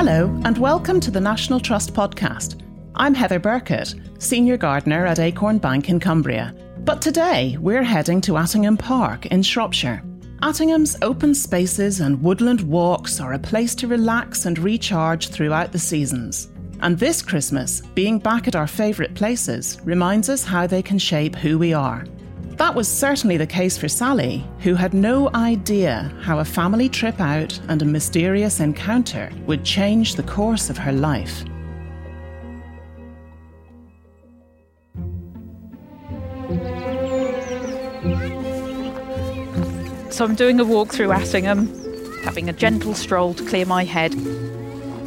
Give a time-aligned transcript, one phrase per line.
[0.00, 2.62] Hello, and welcome to the National Trust podcast.
[2.94, 6.54] I'm Heather Burkett, Senior Gardener at Acorn Bank in Cumbria.
[6.84, 10.00] But today, we're heading to Attingham Park in Shropshire.
[10.40, 15.80] Attingham's open spaces and woodland walks are a place to relax and recharge throughout the
[15.80, 16.48] seasons.
[16.78, 21.34] And this Christmas, being back at our favourite places reminds us how they can shape
[21.34, 22.04] who we are.
[22.58, 27.20] That was certainly the case for Sally, who had no idea how a family trip
[27.20, 31.44] out and a mysterious encounter would change the course of her life.
[40.10, 44.14] So I'm doing a walk through Attingham, having a gentle stroll to clear my head.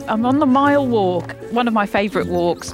[0.07, 2.73] I'm on the mile walk, one of my favourite walks.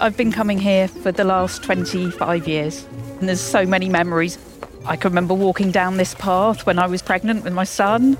[0.00, 2.86] I've been coming here for the last 25 years.
[3.20, 4.38] And there's so many memories.
[4.86, 8.16] I can remember walking down this path when I was pregnant with my son.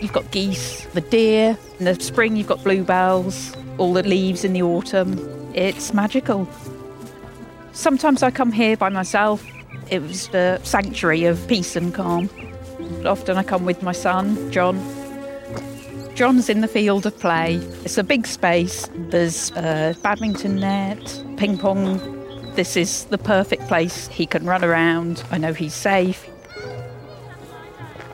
[0.00, 1.58] You've got geese, the deer.
[1.78, 5.18] In the spring, you've got bluebells, all the leaves in the autumn.
[5.54, 6.48] It's magical.
[7.72, 9.44] Sometimes I come here by myself.
[9.90, 12.30] It was the sanctuary of peace and calm.
[13.04, 14.80] Often I come with my son, John.
[16.14, 17.56] John's in the field of play.
[17.84, 18.88] It's a big space.
[18.94, 22.13] There's a badminton net, ping pong
[22.54, 24.08] this is the perfect place.
[24.08, 25.22] He can run around.
[25.30, 26.28] I know he's safe.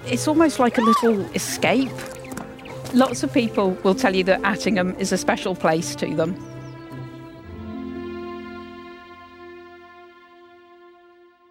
[0.06, 1.92] It's almost like a little escape.
[2.94, 6.34] Lots of people will tell you that Attingham is a special place to them.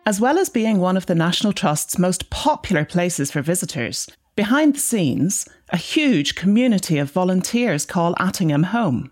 [0.06, 4.74] As well as being one of the National Trust's most popular places for visitors, behind
[4.74, 9.12] the scenes, a huge community of volunteers call Attingham home.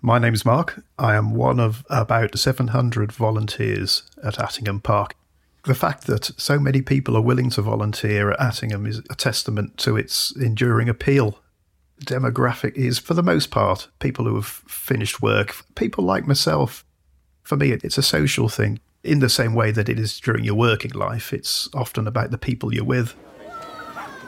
[0.00, 0.80] My name's Mark.
[0.96, 5.16] I am one of about 700 volunteers at Attingham Park.
[5.64, 9.76] The fact that so many people are willing to volunteer at Attingham is a testament
[9.78, 11.40] to its enduring appeal.
[12.04, 16.84] Demographic is, for the most part, people who have finished work, people like myself.
[17.42, 18.78] For me, it's a social thing.
[19.02, 22.38] In the same way that it is during your working life, it's often about the
[22.38, 23.16] people you're with.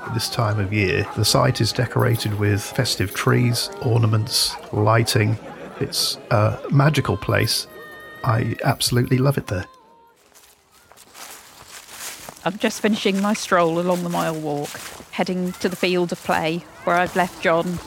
[0.02, 5.38] At this time of year, the site is decorated with festive trees, ornaments, lighting,
[5.80, 7.66] it's a magical place.
[8.24, 9.66] I absolutely love it there.
[12.44, 14.70] I'm just finishing my stroll along the mile walk,
[15.10, 17.78] heading to the field of play where I've left John.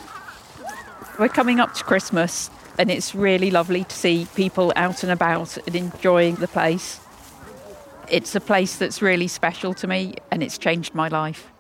[1.20, 5.58] We're coming up to Christmas, and it's really lovely to see people out and about
[5.66, 7.00] and enjoying the place.
[8.10, 11.53] It's a place that's really special to me, and it's changed my life.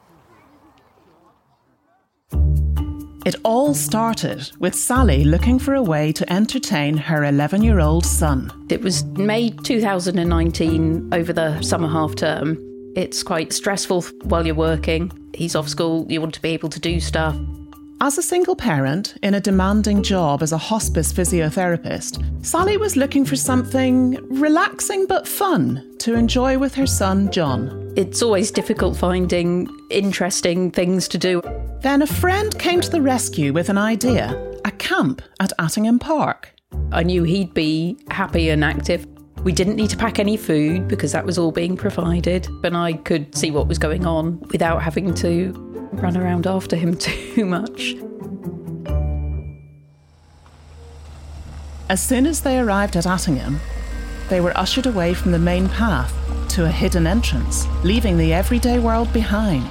[3.26, 8.06] It all started with Sally looking for a way to entertain her 11 year old
[8.06, 8.52] son.
[8.70, 12.58] It was May 2019 over the summer half term.
[12.98, 15.10] It's quite stressful while you're working.
[15.34, 17.38] He's off school, you want to be able to do stuff.
[18.02, 23.24] As a single parent in a demanding job as a hospice physiotherapist, Sally was looking
[23.24, 27.94] for something relaxing but fun to enjoy with her son John.
[27.96, 31.42] It's always difficult finding interesting things to do.
[31.82, 36.54] Then a friend came to the rescue with an idea a camp at Attingham Park.
[36.92, 39.06] I knew he'd be happy and active.
[39.44, 42.94] We didn't need to pack any food because that was all being provided, and I
[42.94, 47.96] could see what was going on without having to run around after him too much.
[51.90, 53.60] As soon as they arrived at Attingham,
[54.30, 56.14] they were ushered away from the main path
[56.50, 59.70] to a hidden entrance, leaving the everyday world behind.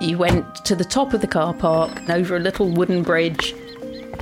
[0.00, 3.54] You went to the top of the car park, over a little wooden bridge,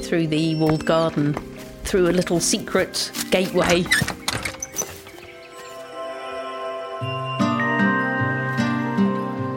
[0.00, 1.34] through the walled garden,
[1.84, 3.84] through a little secret gateway.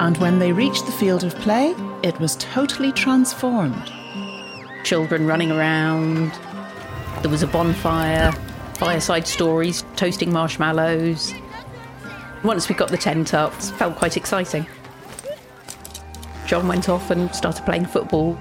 [0.09, 3.91] And when they reached the field of play, it was totally transformed.
[4.83, 6.31] Children running around,
[7.21, 8.31] there was a bonfire,
[8.73, 11.31] fireside stories, toasting marshmallows.
[12.43, 14.65] Once we got the tent up, it felt quite exciting.
[16.47, 18.35] John went off and started playing football.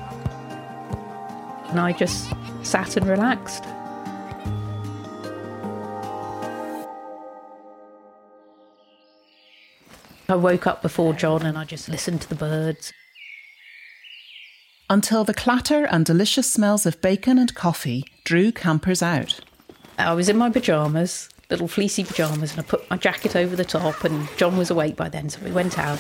[1.69, 2.33] And I just
[2.63, 3.65] sat and relaxed.
[10.31, 12.93] I woke up before John and I just listened to the birds.
[14.91, 19.41] Until the clatter and delicious smells of bacon and coffee drew campers out.
[19.97, 23.65] I was in my pyjamas, little fleecy pyjamas, and I put my jacket over the
[23.65, 25.99] top, and John was awake by then, so we went out.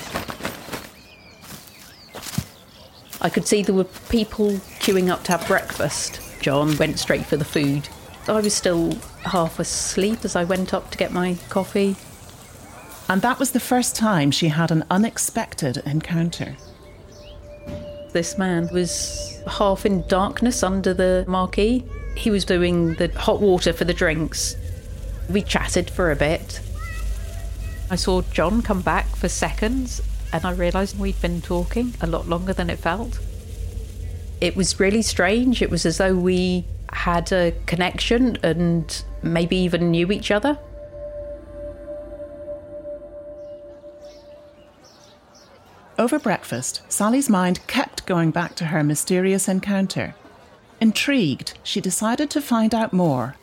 [3.22, 6.20] I could see there were people queuing up to have breakfast.
[6.42, 7.88] John went straight for the food.
[8.28, 8.94] I was still
[9.24, 11.96] half asleep as I went up to get my coffee.
[13.08, 16.56] And that was the first time she had an unexpected encounter.
[18.12, 21.84] this man was half in darkness under the marquee.
[22.16, 24.56] He was doing the hot water for the drinks.
[25.28, 26.60] We chatted for a bit.
[27.90, 30.02] I saw John come back for seconds
[30.32, 33.18] and I realised we'd been talking a lot longer than it felt.
[34.40, 35.62] It was really strange.
[35.62, 40.58] It was as though we had a connection and maybe even knew each other.
[45.98, 50.14] Over breakfast, Sally's mind kept going back to her mysterious encounter.
[50.80, 53.34] Intrigued, she decided to find out more.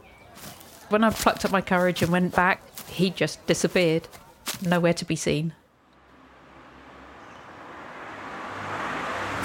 [0.87, 4.07] When I plucked up my courage and went back, he just disappeared.
[4.61, 5.53] Nowhere to be seen.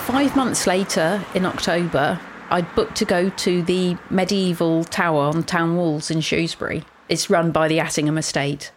[0.07, 5.77] Five months later, in October, I'd booked to go to the medieval tower on town
[5.77, 6.85] walls in Shrewsbury.
[7.09, 8.71] It's run by the Attingham estate.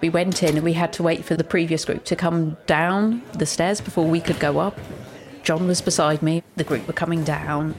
[0.00, 3.22] We went in and we had to wait for the previous group to come down
[3.32, 4.78] the stairs before we could go up.
[5.42, 7.74] John was beside me, the group were coming down.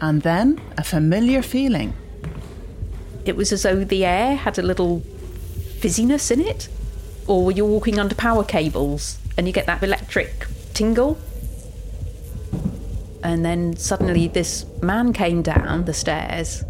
[0.00, 1.94] And then a familiar feeling.
[3.24, 5.02] It was as though the air had a little
[5.78, 6.68] fizziness in it.
[7.28, 11.18] Or were you walking under power cables and you get that electric tingle?
[13.22, 16.64] And then suddenly this man came down the stairs.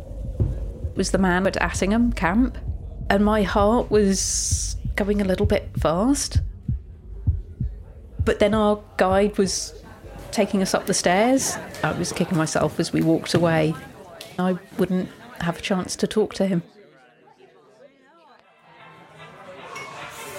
[0.90, 2.58] It was the man at Attingham camp
[3.10, 6.40] and my heart was going a little bit fast.
[8.24, 9.74] But then our guide was
[10.30, 11.56] taking us up the stairs.
[11.82, 13.74] I was kicking myself as we walked away.
[14.38, 15.08] I wouldn't
[15.40, 16.62] have a chance to talk to him.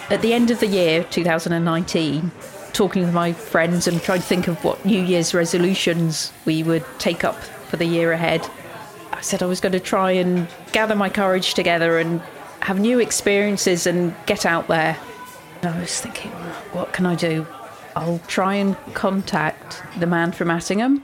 [0.10, 2.32] At the end of the year, 2019,
[2.72, 6.86] talking with my friends and trying to think of what New Year's resolutions we would
[7.00, 8.48] take up for the year ahead,
[9.12, 12.22] I said I was going to try and gather my courage together and
[12.62, 14.98] have new experiences and get out there.
[15.62, 16.32] And I was thinking,
[16.72, 17.46] what can I do?
[17.96, 21.04] I'll try and contact the man from Attingham.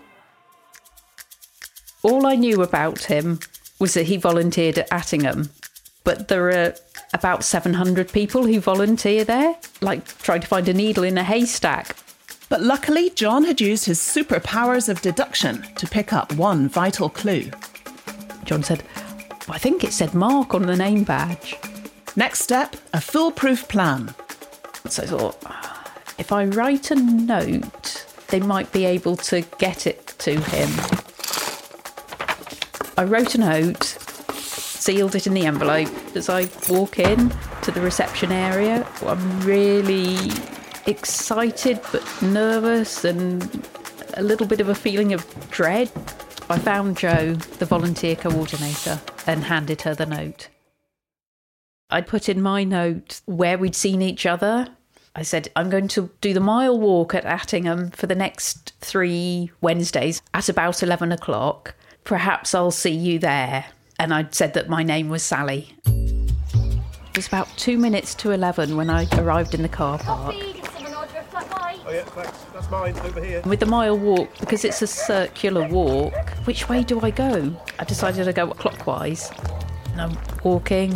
[2.03, 3.39] All I knew about him
[3.79, 5.49] was that he volunteered at Attingham,
[6.03, 6.75] but there are
[7.13, 11.95] about 700 people who volunteer there, like trying to find a needle in a haystack.
[12.49, 17.51] But luckily, John had used his superpowers of deduction to pick up one vital clue.
[18.45, 18.83] John said,
[19.49, 21.55] I think it said Mark on the name badge.
[22.15, 24.13] Next step a foolproof plan.
[24.89, 29.87] So I thought, ah, if I write a note, they might be able to get
[29.87, 30.69] it to him.
[32.97, 33.83] I wrote a note,
[34.33, 35.89] sealed it in the envelope.
[36.15, 40.17] As I walk in to the reception area, I'm really
[40.87, 43.67] excited but nervous and
[44.15, 45.91] a little bit of a feeling of dread.
[46.49, 50.49] I found Joe, the volunteer coordinator, and handed her the note.
[51.89, 54.69] I'd put in my note where we'd seen each other.
[55.15, 59.51] I said, I'm going to do the mile walk at Attingham for the next three
[59.61, 61.75] Wednesdays at about 11 o'clock.
[62.03, 63.65] Perhaps I'll see you there.
[63.99, 65.73] And I'd said that my name was Sally.
[65.85, 70.35] It was about two minutes to 11 when I arrived in the car park.
[71.87, 72.37] Oh, yeah, thanks.
[72.53, 73.41] That's mine over here.
[73.45, 76.13] With the mile walk, because it's a circular walk,
[76.43, 77.55] which way do I go?
[77.79, 79.31] I decided to go clockwise.
[79.93, 80.93] And I'm walking,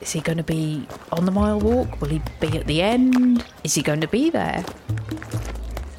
[0.00, 2.00] is he going to be on the mile walk?
[2.00, 3.44] Will he be at the end?
[3.62, 4.64] Is he going to be there?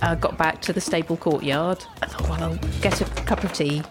[0.01, 1.85] I got back to the stable courtyard.
[2.01, 3.83] I thought, well, I'll get a cup of tea.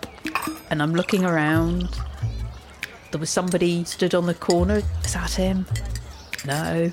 [0.69, 1.89] And I'm looking around.
[3.13, 4.83] There was somebody stood on the corner.
[5.05, 5.65] Is that him?
[6.45, 6.93] No.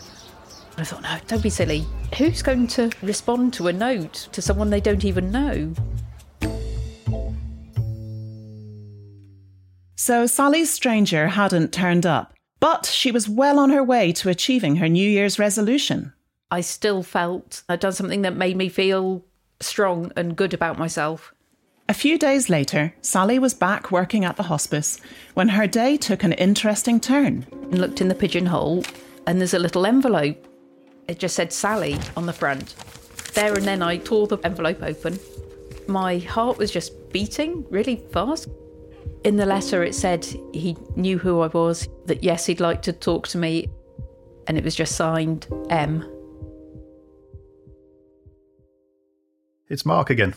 [0.82, 1.86] I thought, no, don't be silly.
[2.18, 5.74] Who's going to respond to a note to someone they don't even know?
[9.96, 14.78] So Sally's stranger hadn't turned up, but she was well on her way to achieving
[14.78, 16.14] her New Year's resolution.
[16.50, 19.24] I still felt I'd done something that made me feel
[19.60, 21.34] strong and good about myself.
[21.88, 25.00] A few days later, Sally was back working at the hospice
[25.36, 27.46] when her day took an interesting turn.
[27.52, 28.84] And looked in the pigeonhole,
[29.28, 30.48] and there's a little envelope
[31.08, 32.76] it just said Sally on the front.
[33.34, 35.20] There and then I tore the envelope open.
[35.88, 38.50] My heart was just beating really fast.
[39.24, 42.94] In the letter, it said he knew who I was, that yes, he'd like to
[42.94, 43.70] talk to me,
[44.48, 46.10] and it was just signed M.
[49.70, 50.34] It's Mark again.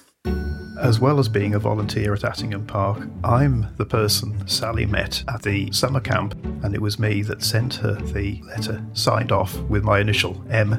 [0.85, 5.41] As well as being a volunteer at Attingham Park, I'm the person Sally met at
[5.41, 9.83] the summer camp, and it was me that sent her the letter signed off with
[9.83, 10.75] my initial M.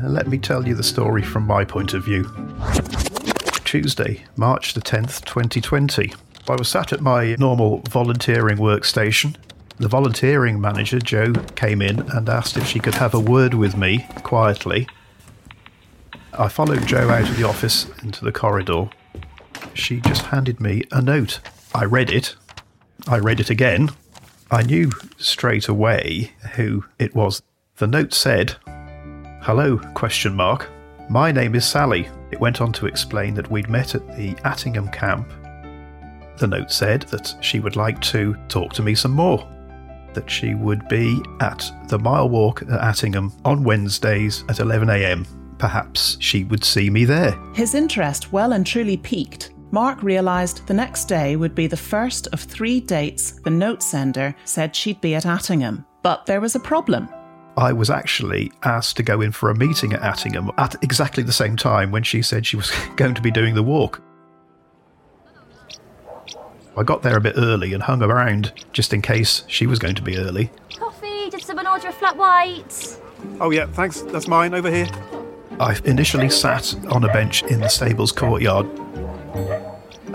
[0.00, 2.22] Uh, let me tell you the story from my point of view.
[3.64, 6.14] Tuesday, March the 10th, 2020.
[6.48, 9.34] I was sat at my normal volunteering workstation.
[9.78, 13.76] The volunteering manager, Joe, came in and asked if she could have a word with
[13.76, 14.86] me quietly
[16.38, 18.88] I followed Joe out of the office into the corridor.
[19.74, 21.40] She just handed me a note.
[21.74, 22.34] I read it.
[23.08, 23.90] I read it again.
[24.50, 27.42] I knew straight away who it was.
[27.78, 28.56] The note said,
[29.42, 30.68] "Hello?" question mark.
[31.08, 32.08] My name is Sally.
[32.30, 35.28] It went on to explain that we'd met at the Attingham camp.
[36.38, 39.46] The note said that she would like to talk to me some more.
[40.14, 45.26] That she would be at the mile walk at Attingham on Wednesdays at 11am.
[45.58, 47.38] Perhaps she would see me there.
[47.54, 49.51] His interest well and truly piqued.
[49.72, 54.36] Mark realised the next day would be the first of three dates the note sender
[54.44, 55.86] said she'd be at Attingham.
[56.02, 57.08] But there was a problem.
[57.56, 61.32] I was actually asked to go in for a meeting at Attingham at exactly the
[61.32, 64.02] same time when she said she was going to be doing the walk.
[66.76, 69.94] I got there a bit early and hung around just in case she was going
[69.94, 70.50] to be early.
[70.76, 73.00] Coffee, did someone order a flat white?
[73.40, 74.02] Oh, yeah, thanks.
[74.02, 74.88] That's mine over here.
[75.58, 78.66] I initially sat on a bench in the stable's courtyard.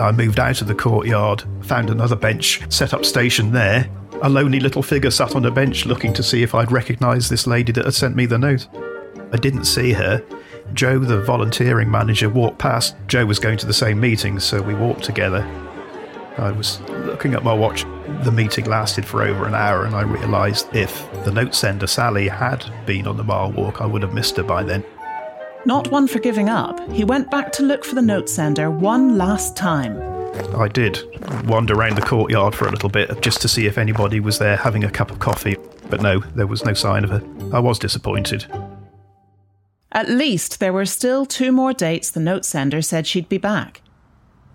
[0.00, 3.90] I moved out of the courtyard, found another bench, set up station there,
[4.22, 7.46] a lonely little figure sat on a bench looking to see if I'd recognise this
[7.46, 8.68] lady that had sent me the note.
[9.32, 10.24] I didn't see her.
[10.72, 12.96] Joe, the volunteering manager, walked past.
[13.06, 15.46] Joe was going to the same meeting, so we walked together.
[16.36, 17.84] I was looking at my watch.
[18.22, 22.28] The meeting lasted for over an hour, and I realised if the note sender Sally
[22.28, 24.84] had been on the mile walk, I would have missed her by then.
[25.64, 29.18] Not one for giving up, he went back to look for the note sender one
[29.18, 30.00] last time.
[30.56, 31.02] I did
[31.46, 34.56] wander around the courtyard for a little bit just to see if anybody was there
[34.56, 35.56] having a cup of coffee,
[35.90, 37.22] but no, there was no sign of her.
[37.52, 38.46] I was disappointed.
[39.90, 43.82] At least there were still two more dates the note sender said she'd be back.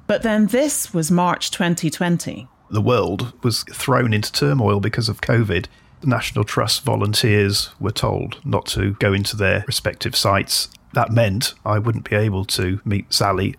[0.07, 2.47] But then this was March 2020.
[2.69, 5.65] The world was thrown into turmoil because of COVID.
[6.05, 10.69] National Trust volunteers were told not to go into their respective sites.
[10.93, 13.55] That meant I wouldn't be able to meet Sally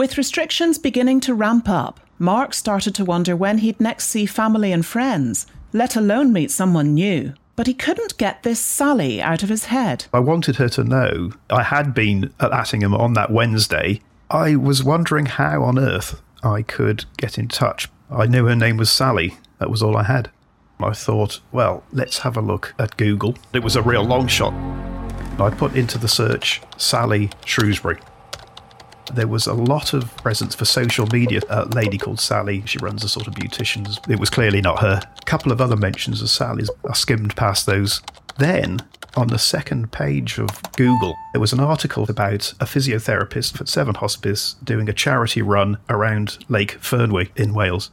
[0.00, 4.72] with restrictions beginning to ramp up, Mark started to wonder when he'd next see family
[4.72, 7.34] and friends, let alone meet someone new.
[7.54, 10.06] But he couldn't get this Sally out of his head.
[10.14, 14.00] I wanted her to know I had been at Attingham on that Wednesday.
[14.30, 17.88] I was wondering how on earth I could get in touch.
[18.10, 19.36] I knew her name was Sally.
[19.58, 20.30] That was all I had.
[20.84, 23.36] I thought, well, let's have a look at Google.
[23.52, 24.54] It was a real long shot.
[25.40, 27.98] I put into the search Sally Shrewsbury
[29.14, 31.40] there was a lot of presence for social media.
[31.48, 33.98] A lady called Sally, she runs a sort of beauticians.
[34.08, 35.00] It was clearly not her.
[35.04, 36.70] A couple of other mentions of Sally's.
[36.88, 38.00] I skimmed past those.
[38.38, 38.80] Then,
[39.16, 43.96] on the second page of Google, there was an article about a physiotherapist at Severn
[43.96, 47.90] Hospice doing a charity run around Lake Vyrnwy in Wales.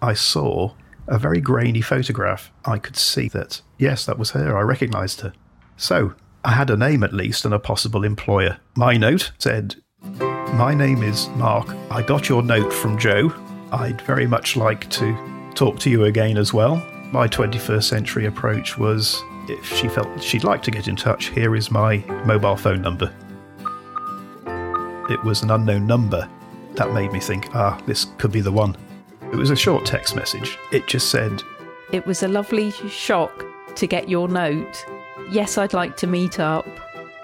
[0.00, 0.72] I saw
[1.10, 2.50] a very grainy photograph.
[2.64, 4.56] I could see that, yes, that was her.
[4.56, 5.34] I recognised her.
[5.76, 6.14] So,
[6.44, 8.58] I had a name at least and a possible employer.
[8.76, 9.76] My note said,
[10.54, 11.68] my name is Mark.
[11.90, 13.32] I got your note from Joe.
[13.72, 16.76] I'd very much like to talk to you again as well.
[17.12, 21.56] My 21st century approach was if she felt she'd like to get in touch, here
[21.56, 23.12] is my mobile phone number.
[25.10, 26.28] It was an unknown number.
[26.74, 28.76] That made me think, ah, this could be the one.
[29.32, 30.58] It was a short text message.
[30.72, 31.42] It just said,
[31.92, 33.44] It was a lovely shock
[33.76, 34.84] to get your note.
[35.30, 36.66] Yes, I'd like to meet up.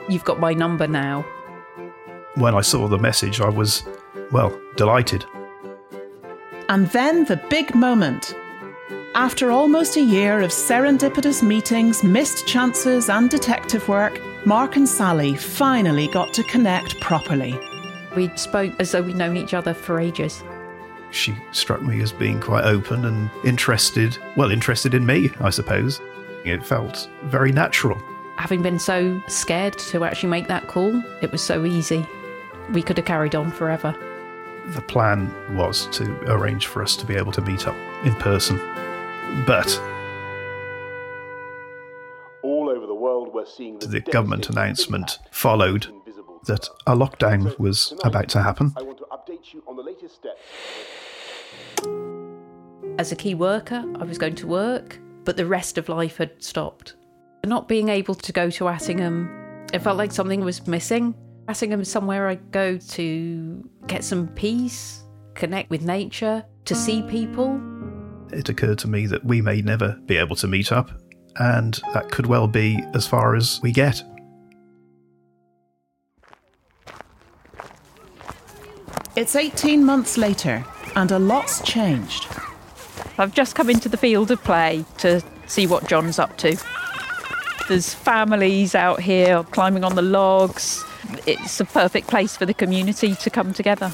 [0.09, 1.25] You've got my number now
[2.37, 3.83] when I saw the message, I was,
[4.31, 5.25] well, delighted.
[6.69, 8.35] And then the big moment.
[9.15, 15.35] After almost a year of serendipitous meetings, missed chances, and detective work, Mark and Sally
[15.35, 17.59] finally got to connect properly.
[18.15, 20.43] We spoke as though we'd known each other for ages.
[21.11, 26.01] She struck me as being quite open and interested, well, interested in me, I suppose.
[26.45, 28.01] It felt very natural.
[28.37, 32.07] Having been so scared to actually make that call, it was so easy
[32.73, 33.95] we could have carried on forever.
[34.69, 38.59] The plan was to arrange for us to be able to meet up in person.
[39.47, 39.81] But
[42.43, 45.87] all over the world we're seeing the, the government announcement followed
[46.45, 48.75] that a lockdown was about to happen.
[49.26, 50.40] I update you on the latest steps.
[52.99, 56.42] As a key worker, I was going to work, but the rest of life had
[56.42, 56.95] stopped.
[57.45, 61.14] Not being able to go to Attingham, it felt like something was missing.
[61.49, 65.04] Attingham is somewhere I go to get some peace,
[65.35, 67.61] connect with nature, to see people.
[68.33, 70.90] It occurred to me that we may never be able to meet up,
[71.37, 74.02] and that could well be as far as we get.
[79.16, 82.28] It's 18 months later, and a lot's changed.
[83.16, 86.56] I've just come into the field of play to see what John's up to.
[87.66, 90.85] There's families out here climbing on the logs,
[91.26, 93.92] it's a perfect place for the community to come together.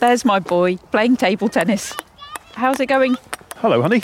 [0.00, 1.94] There's my boy playing table tennis.
[2.54, 3.16] How's it going?
[3.56, 4.02] Hello, honey.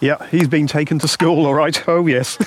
[0.00, 1.82] Yeah, he's been taken to school, all right.
[1.88, 2.38] Oh, yes.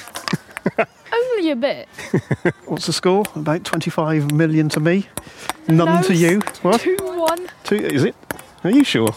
[1.36, 1.90] Only a bit.
[2.66, 3.26] What's the score?
[3.36, 5.06] About 25 million to me?
[5.68, 6.40] None to you?
[6.62, 6.80] What?
[6.80, 7.48] 2 1.
[7.66, 8.16] Two, is it?
[8.64, 9.14] Are you sure?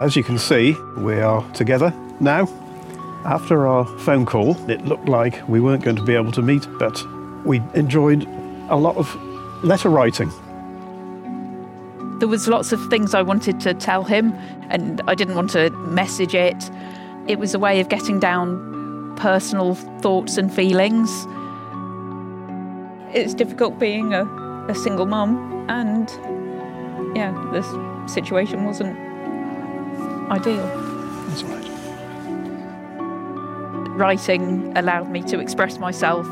[0.00, 2.48] As you can see, we are together now.
[3.24, 6.66] After our phone call, it looked like we weren't going to be able to meet,
[6.80, 7.00] but
[7.44, 8.24] we enjoyed
[8.70, 9.14] a lot of
[9.62, 10.32] letter writing.
[12.18, 14.32] There was lots of things I wanted to tell him,
[14.68, 16.70] and I didn't want to message it.
[17.28, 18.77] It was a way of getting down
[19.18, 21.26] personal thoughts and feelings.
[23.14, 24.24] It's difficult being a,
[24.68, 26.08] a single mum, and
[27.16, 27.66] yeah, this
[28.12, 28.96] situation wasn't
[30.30, 30.66] ideal.
[31.28, 31.64] That's all right.
[33.96, 36.26] Writing allowed me to express myself.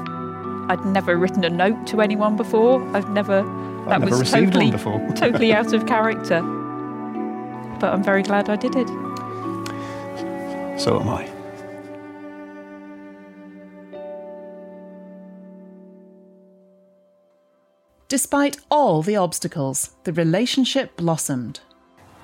[0.69, 2.83] I'd never written a note to anyone before.
[2.97, 3.43] I've never.
[3.88, 5.09] That never was received totally, one before.
[5.16, 6.40] totally out of character.
[7.81, 8.88] But I'm very glad I did it.
[10.81, 11.36] So am I.
[18.08, 21.58] Despite all the obstacles, the relationship blossomed.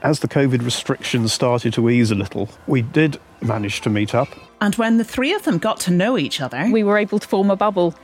[0.02, 4.28] As the COVID restrictions started to ease a little, we did manage to meet up.
[4.60, 7.26] And when the three of them got to know each other, We were able to
[7.28, 7.94] form a bubble.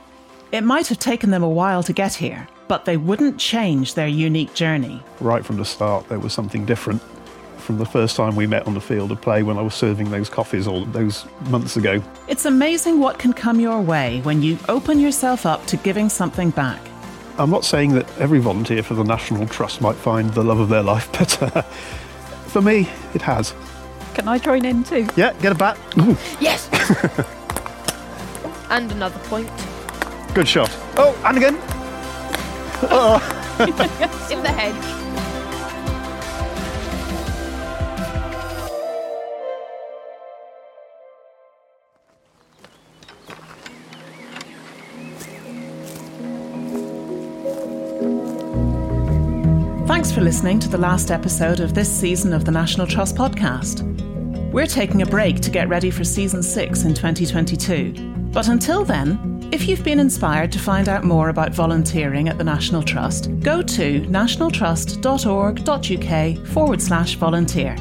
[0.51, 4.07] it might have taken them a while to get here, but they wouldn't change their
[4.07, 5.01] unique journey.
[5.21, 7.01] Right from the start, there was something different.
[7.59, 10.09] From the first time we met on the field of play when I was serving
[10.11, 12.01] those coffees all those months ago.
[12.27, 16.49] It's amazing what can come your way when you open yourself up to giving something
[16.49, 16.79] back.
[17.39, 20.67] I'm not saying that every volunteer for the National Trust might find the love of
[20.69, 21.61] their life, but uh,
[22.51, 23.53] for me, it has.
[24.13, 25.07] Can I join in too?
[25.15, 25.77] Yeah, get a bat.
[25.99, 26.67] Ooh, Yes!
[28.69, 29.49] and another point.
[30.33, 30.69] good shot.
[30.97, 31.55] Oh, and again.
[34.31, 35.08] In the hedge.
[50.19, 53.83] For listening to the last episode of this season of the National Trust podcast.
[54.51, 57.93] We're taking a break to get ready for season six in 2022.
[58.33, 62.43] But until then, if you've been inspired to find out more about volunteering at the
[62.43, 67.77] National Trust, go to nationaltrust.org.uk forward slash volunteer.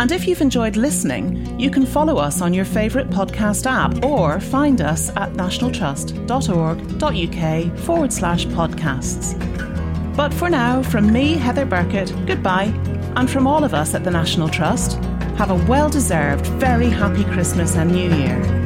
[0.00, 4.40] And if you've enjoyed listening, you can follow us on your favourite podcast app or
[4.40, 9.69] find us at nationaltrust.org.uk forward slash podcasts.
[10.16, 12.72] But for now, from me, Heather Burkett, goodbye.
[13.16, 14.92] And from all of us at the National Trust,
[15.36, 18.59] have a well deserved, very happy Christmas and New Year.